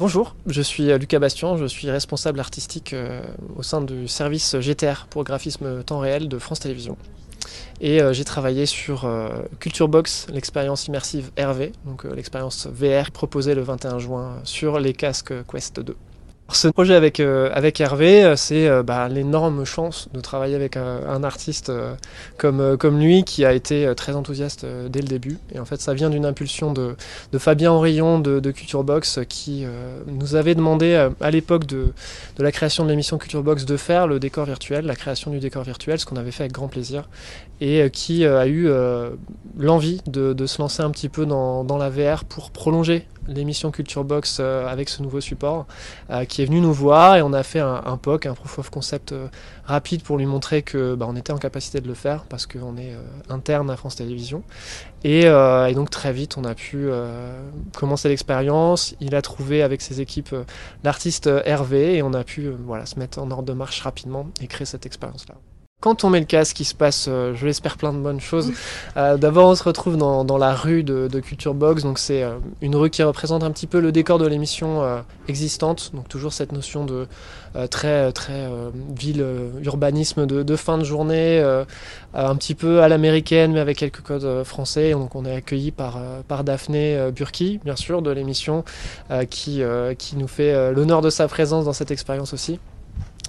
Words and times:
Bonjour, 0.00 0.34
je 0.46 0.62
suis 0.62 0.84
Lucas 0.98 1.18
Bastion, 1.18 1.58
je 1.58 1.66
suis 1.66 1.90
responsable 1.90 2.40
artistique 2.40 2.94
euh, 2.94 3.20
au 3.56 3.62
sein 3.62 3.82
du 3.82 4.08
service 4.08 4.56
GTR 4.58 5.06
pour 5.10 5.24
graphisme 5.24 5.84
temps 5.84 5.98
réel 5.98 6.26
de 6.26 6.38
France 6.38 6.58
Télévisions. 6.58 6.96
Et 7.82 8.00
euh, 8.00 8.14
j'ai 8.14 8.24
travaillé 8.24 8.64
sur 8.64 9.04
euh, 9.04 9.28
Culture 9.58 9.88
Box, 9.88 10.26
l'expérience 10.32 10.86
immersive 10.86 11.30
RV, 11.38 11.72
donc 11.84 12.04
l'expérience 12.04 12.66
VR 12.66 13.10
proposée 13.10 13.54
le 13.54 13.60
21 13.60 13.98
juin 13.98 14.40
sur 14.44 14.80
les 14.80 14.94
casques 14.94 15.34
Quest 15.46 15.80
2. 15.80 15.94
Ce 16.52 16.66
projet 16.66 16.94
avec, 16.94 17.20
euh, 17.20 17.48
avec 17.52 17.80
Hervé, 17.80 18.24
euh, 18.24 18.34
c'est 18.34 18.68
euh, 18.68 18.82
bah, 18.82 19.08
l'énorme 19.08 19.64
chance 19.64 20.08
de 20.12 20.20
travailler 20.20 20.56
avec 20.56 20.76
un, 20.76 21.22
artiste 21.22 21.70
comme, 22.38 22.78
comme 22.78 22.98
lui 22.98 23.24
qui 23.24 23.44
a 23.44 23.52
été 23.52 23.92
très 23.94 24.16
enthousiaste 24.16 24.64
dès 24.88 25.00
le 25.00 25.06
début. 25.06 25.38
Et 25.54 25.58
en 25.58 25.64
fait, 25.64 25.80
ça 25.80 25.92
vient 25.92 26.08
d'une 26.08 26.24
impulsion 26.24 26.72
de, 26.72 26.96
Fabien 27.38 27.72
Henrion 27.72 28.18
de, 28.18 28.50
Culture 28.50 28.84
Box 28.84 29.20
qui 29.28 29.66
nous 30.06 30.34
avait 30.34 30.54
demandé 30.54 31.08
à 31.20 31.30
l'époque 31.30 31.66
de, 31.66 31.92
la 32.38 32.52
création 32.52 32.84
de 32.84 32.90
l'émission 32.90 33.18
Culture 33.18 33.42
Box 33.42 33.66
de 33.66 33.76
faire 33.76 34.06
le 34.06 34.18
décor 34.18 34.46
virtuel, 34.46 34.86
la 34.86 34.96
création 34.96 35.30
du 35.30 35.40
décor 35.40 35.62
virtuel, 35.62 35.98
ce 35.98 36.06
qu'on 36.06 36.16
avait 36.16 36.30
fait 36.30 36.44
avec 36.44 36.52
grand 36.52 36.68
plaisir, 36.68 37.08
et 37.60 37.90
qui 37.90 38.24
a 38.24 38.46
eu 38.46 38.70
l'envie 39.58 40.00
de, 40.06 40.46
se 40.46 40.62
lancer 40.62 40.82
un 40.82 40.90
petit 40.90 41.10
peu 41.10 41.26
dans 41.26 41.78
la 41.78 41.90
VR 41.90 42.24
pour 42.24 42.50
prolonger 42.50 43.06
l'émission 43.30 43.70
Culture 43.70 44.04
Box 44.04 44.38
euh, 44.40 44.66
avec 44.66 44.88
ce 44.88 45.02
nouveau 45.02 45.20
support, 45.20 45.66
euh, 46.10 46.24
qui 46.24 46.42
est 46.42 46.44
venu 46.44 46.60
nous 46.60 46.72
voir 46.72 47.16
et 47.16 47.22
on 47.22 47.32
a 47.32 47.42
fait 47.42 47.60
un, 47.60 47.96
POC, 47.96 48.26
un 48.26 48.34
proof 48.34 48.58
of 48.58 48.70
concept 48.70 49.12
euh, 49.12 49.28
rapide 49.64 50.02
pour 50.02 50.18
lui 50.18 50.26
montrer 50.26 50.62
que 50.62 50.94
bah, 50.94 51.06
on 51.08 51.16
était 51.16 51.32
en 51.32 51.38
capacité 51.38 51.80
de 51.80 51.88
le 51.88 51.94
faire 51.94 52.24
parce 52.24 52.46
qu'on 52.46 52.76
est 52.76 52.94
interne 53.28 53.70
à 53.70 53.76
France 53.76 53.96
Télévisions. 53.96 54.42
Et, 55.04 55.24
donc 55.74 55.90
très 55.90 56.12
vite, 56.12 56.36
on 56.36 56.44
a 56.44 56.54
pu 56.54 56.88
commencer 57.76 58.08
l'expérience. 58.08 58.94
Il 59.00 59.14
a 59.14 59.22
trouvé 59.22 59.62
avec 59.62 59.80
ses 59.80 60.00
équipes 60.00 60.34
l'artiste 60.84 61.30
Hervé 61.44 61.96
et 61.96 62.02
on 62.02 62.12
a 62.12 62.24
pu 62.24 62.50
voilà, 62.66 62.84
se 62.86 62.98
mettre 62.98 63.18
en 63.20 63.30
ordre 63.30 63.44
de 63.44 63.52
marche 63.52 63.80
rapidement 63.80 64.26
et 64.40 64.46
créer 64.46 64.66
cette 64.66 64.86
expérience-là. 64.86 65.36
Quand 65.80 66.04
on 66.04 66.10
met 66.10 66.20
le 66.20 66.26
casque, 66.26 66.60
il 66.60 66.66
se 66.66 66.74
passe, 66.74 67.06
euh, 67.08 67.34
je 67.34 67.46
l'espère, 67.46 67.78
plein 67.78 67.94
de 67.94 67.98
bonnes 67.98 68.20
choses. 68.20 68.52
Euh, 68.98 69.16
D'abord, 69.16 69.48
on 69.48 69.54
se 69.54 69.62
retrouve 69.62 69.96
dans, 69.96 70.26
dans 70.26 70.36
la 70.36 70.52
rue 70.52 70.82
de, 70.82 71.08
de, 71.08 71.20
Culture 71.20 71.54
Box. 71.54 71.82
Donc, 71.84 71.98
c'est 71.98 72.22
euh, 72.22 72.34
une 72.60 72.76
rue 72.76 72.90
qui 72.90 73.02
représente 73.02 73.42
un 73.42 73.50
petit 73.50 73.66
peu 73.66 73.80
le 73.80 73.90
décor 73.90 74.18
de 74.18 74.26
l'émission 74.26 74.82
existante. 75.26 75.92
Donc, 75.94 76.06
toujours 76.06 76.34
cette 76.34 76.52
notion 76.52 76.84
de 76.84 77.06
très, 77.70 78.12
très 78.12 78.48
ville, 78.94 79.24
urbanisme 79.62 80.26
de, 80.26 80.42
de, 80.42 80.56
fin 80.56 80.76
de 80.76 80.84
journée, 80.84 81.40
un 82.14 82.36
petit 82.36 82.54
peu 82.54 82.82
à 82.82 82.88
l'américaine, 82.88 83.52
mais 83.52 83.60
avec 83.60 83.78
quelques 83.78 84.02
codes 84.02 84.44
français. 84.44 84.92
Donc, 84.92 85.14
on 85.14 85.24
est 85.24 85.34
accueilli 85.34 85.70
par, 85.70 85.98
par 86.28 86.44
Daphné 86.44 87.10
Burki, 87.14 87.60
bien 87.64 87.76
sûr, 87.76 88.02
de 88.02 88.10
l'émission, 88.10 88.64
qui, 89.30 89.62
qui 89.98 90.16
nous 90.16 90.28
fait 90.28 90.72
l'honneur 90.72 91.00
de 91.00 91.10
sa 91.10 91.26
présence 91.28 91.64
dans 91.64 91.72
cette 91.72 91.90
expérience 91.90 92.34
aussi. 92.34 92.58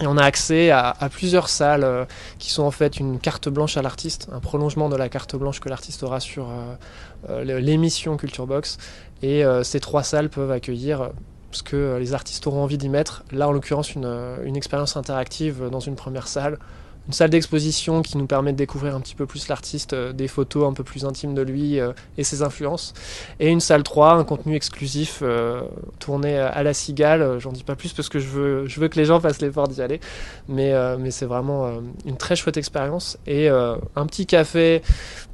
Et 0.00 0.06
on 0.06 0.16
a 0.16 0.22
accès 0.22 0.70
à, 0.70 0.94
plusieurs 1.10 1.48
salles 1.48 1.84
euh, 1.84 2.04
qui 2.38 2.50
sont 2.50 2.62
en 2.62 2.70
fait 2.70 2.98
une 2.98 3.18
carte 3.18 3.48
blanche 3.48 3.76
à 3.76 3.82
l'artiste, 3.82 4.28
un 4.32 4.40
prolongement 4.40 4.88
de 4.88 4.96
la 4.96 5.08
carte 5.08 5.34
blanche 5.36 5.60
que 5.60 5.68
l'artiste 5.68 6.02
aura 6.02 6.20
sur 6.20 6.48
euh, 6.48 6.74
euh, 7.30 7.60
l'émission 7.60 8.16
Culture 8.16 8.46
Box. 8.46 8.78
Et 9.22 9.42
ces 9.64 9.80
trois 9.80 10.04
salles 10.04 10.28
peuvent 10.28 10.52
accueillir 10.52 11.10
ce 11.50 11.64
que 11.64 11.96
les 11.98 12.14
artistes 12.14 12.46
auront 12.46 12.62
envie 12.62 12.78
d'y 12.78 12.88
mettre. 12.88 13.24
Là, 13.32 13.48
en 13.48 13.52
l'occurrence, 13.52 13.96
une 13.96 14.56
expérience 14.56 14.96
interactive 14.96 15.68
dans 15.72 15.80
une 15.80 15.96
première 15.96 16.28
salle, 16.28 16.56
une 17.08 17.14
salle 17.14 17.30
d'exposition 17.30 18.02
qui 18.02 18.18
nous 18.18 18.26
permet 18.26 18.52
de 18.52 18.58
découvrir 18.58 18.94
un 18.94 19.00
petit 19.00 19.14
peu 19.14 19.24
plus 19.24 19.48
l'artiste, 19.48 19.94
euh, 19.94 20.12
des 20.12 20.28
photos 20.28 20.68
un 20.68 20.74
peu 20.74 20.84
plus 20.84 21.06
intimes 21.06 21.34
de 21.34 21.40
lui 21.40 21.80
euh, 21.80 21.92
et 22.18 22.24
ses 22.24 22.42
influences. 22.42 22.92
Et 23.40 23.48
une 23.48 23.60
salle 23.60 23.82
3, 23.82 24.12
un 24.12 24.24
contenu 24.24 24.54
exclusif 24.54 25.20
euh, 25.22 25.62
tourné 25.98 26.38
à 26.38 26.62
la 26.62 26.74
cigale. 26.74 27.38
J'en 27.38 27.52
dis 27.52 27.64
pas 27.64 27.76
plus 27.76 27.94
parce 27.94 28.10
que 28.10 28.18
je 28.18 28.28
veux, 28.28 28.66
je 28.66 28.78
veux 28.78 28.88
que 28.88 28.96
les 28.96 29.06
gens 29.06 29.18
fassent 29.20 29.40
l'effort 29.40 29.68
d'y 29.68 29.80
aller. 29.80 30.00
Mais, 30.48 30.74
mais 30.98 31.10
c'est 31.10 31.24
vraiment 31.24 31.70
une 32.04 32.16
très 32.16 32.36
chouette 32.36 32.56
expérience. 32.56 33.18
Et 33.26 33.48
un 33.48 34.06
petit 34.06 34.26
café 34.26 34.82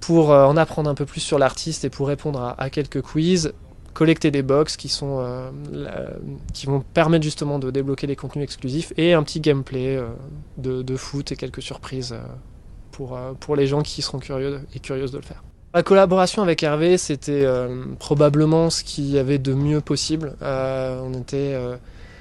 pour 0.00 0.30
en 0.30 0.56
apprendre 0.56 0.88
un 0.88 0.94
peu 0.94 1.06
plus 1.06 1.20
sur 1.20 1.38
l'artiste 1.38 1.84
et 1.84 1.90
pour 1.90 2.08
répondre 2.08 2.40
à, 2.40 2.60
à 2.60 2.70
quelques 2.70 3.02
quiz 3.02 3.52
collecter 3.94 4.30
des 4.30 4.42
box 4.42 4.76
qui, 4.76 4.88
sont, 4.88 5.20
euh, 5.20 5.50
qui 6.52 6.66
vont 6.66 6.80
permettre 6.80 7.24
justement 7.24 7.58
de 7.58 7.70
débloquer 7.70 8.06
des 8.06 8.16
contenus 8.16 8.44
exclusifs 8.44 8.92
et 8.98 9.14
un 9.14 9.22
petit 9.22 9.40
gameplay 9.40 9.96
euh, 9.96 10.08
de, 10.58 10.82
de, 10.82 10.96
foot 10.96 11.32
et 11.32 11.36
quelques 11.36 11.62
surprises 11.62 12.12
euh, 12.12 12.22
pour, 12.90 13.18
pour 13.40 13.56
les 13.56 13.66
gens 13.66 13.82
qui 13.82 14.02
seront 14.02 14.18
curieux 14.18 14.60
et 14.74 14.80
curieuses 14.80 15.12
de 15.12 15.18
le 15.18 15.22
faire. 15.22 15.42
La 15.72 15.82
collaboration 15.82 16.42
avec 16.42 16.62
Hervé, 16.62 16.98
c'était 16.98 17.44
probablement 17.98 18.70
ce 18.70 18.84
qu'il 18.84 19.10
y 19.10 19.18
avait 19.18 19.38
de 19.38 19.52
mieux 19.52 19.80
possible. 19.80 20.36
on 20.40 21.12
était 21.14 21.58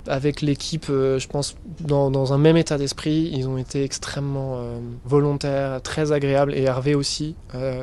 avec 0.08 0.42
l'équipe, 0.42 0.88
je 0.88 1.28
pense, 1.28 1.56
dans, 1.80 2.10
dans, 2.10 2.34
un 2.34 2.40
même 2.40 2.58
état 2.58 2.80
d'esprit. 2.80 3.30
Ils 3.32 3.48
ont 3.48 3.60
été 3.60 3.84
extrêmement 3.84 4.60
volontaires, 5.06 5.84
très 5.84 6.12
agréables, 6.12 6.56
et 6.56 6.64
Hervé 6.64 6.96
aussi, 6.96 7.36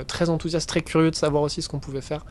très 0.08 0.28
enthousiaste, 0.28 0.68
très 0.68 0.80
curieux 0.80 1.12
de 1.12 1.16
savoir 1.16 1.44
aussi 1.44 1.62
ce 1.62 1.68
qu'on 1.68 1.78
pouvait 1.78 2.00
faire. 2.00 2.24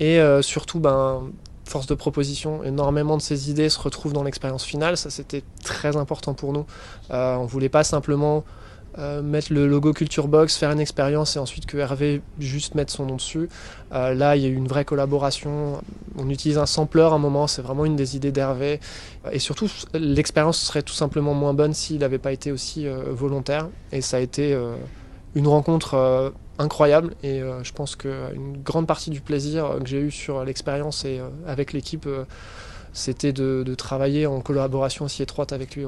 Et 0.00 0.18
euh, 0.20 0.42
surtout, 0.42 0.80
ben, 0.80 1.30
force 1.64 1.86
de 1.86 1.94
proposition, 1.94 2.62
énormément 2.62 3.16
de 3.16 3.22
ces 3.22 3.50
idées 3.50 3.68
se 3.68 3.78
retrouvent 3.78 4.12
dans 4.12 4.22
l'expérience 4.22 4.64
finale. 4.64 4.96
Ça, 4.96 5.10
c'était 5.10 5.42
très 5.62 5.96
important 5.96 6.34
pour 6.34 6.52
nous. 6.52 6.66
Euh, 7.10 7.36
on 7.36 7.46
voulait 7.46 7.68
pas 7.68 7.84
simplement 7.84 8.44
euh, 8.98 9.22
mettre 9.22 9.52
le 9.52 9.66
logo 9.66 9.92
Culture 9.92 10.28
Box, 10.28 10.56
faire 10.56 10.70
une 10.70 10.78
expérience 10.78 11.34
et 11.34 11.40
ensuite 11.40 11.66
que 11.66 11.76
Hervé 11.78 12.22
juste 12.38 12.74
mette 12.74 12.90
son 12.90 13.06
nom 13.06 13.16
dessus. 13.16 13.48
Euh, 13.92 14.14
là, 14.14 14.36
il 14.36 14.42
y 14.42 14.46
a 14.46 14.48
eu 14.48 14.54
une 14.54 14.68
vraie 14.68 14.84
collaboration. 14.84 15.80
On 16.16 16.30
utilise 16.30 16.58
un 16.58 16.66
sampler 16.66 17.02
à 17.02 17.08
un 17.08 17.18
moment, 17.18 17.46
c'est 17.46 17.62
vraiment 17.62 17.84
une 17.84 17.96
des 17.96 18.14
idées 18.14 18.32
d'Hervé. 18.32 18.80
Et 19.32 19.38
surtout, 19.38 19.68
l'expérience 19.94 20.58
serait 20.58 20.82
tout 20.82 20.94
simplement 20.94 21.34
moins 21.34 21.54
bonne 21.54 21.72
s'il 21.72 21.98
n'avait 21.98 22.18
pas 22.18 22.32
été 22.32 22.52
aussi 22.52 22.86
volontaire. 23.10 23.68
Et 23.90 24.00
ça 24.00 24.18
a 24.18 24.20
été 24.20 24.56
une 25.34 25.48
rencontre 25.48 26.32
incroyable 26.58 27.14
et 27.22 27.40
euh, 27.42 27.62
je 27.64 27.72
pense 27.72 27.96
qu'une 27.96 28.58
grande 28.62 28.86
partie 28.86 29.10
du 29.10 29.20
plaisir 29.20 29.76
que 29.80 29.86
j'ai 29.86 30.00
eu 30.00 30.10
sur 30.10 30.44
l'expérience 30.44 31.04
et 31.04 31.18
euh, 31.18 31.28
avec 31.46 31.72
l'équipe, 31.72 32.06
euh, 32.06 32.24
c'était 32.92 33.32
de, 33.32 33.74
travailler 33.76 34.26
en 34.26 34.40
collaboration 34.40 35.04
aussi 35.06 35.22
étroite 35.22 35.52
avec 35.52 35.74
lui. 35.74 35.84